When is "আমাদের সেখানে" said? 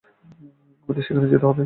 0.79-1.27